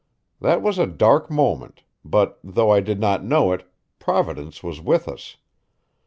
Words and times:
That 0.39 0.63
was 0.63 0.79
a 0.79 0.87
dark 0.87 1.29
moment, 1.29 1.83
but 2.03 2.39
though 2.43 2.71
I 2.71 2.79
did 2.79 2.99
not 2.99 3.23
know 3.23 3.51
it, 3.51 3.71
Providence 3.99 4.63
was 4.63 4.81
with 4.81 5.07
us. 5.07 5.37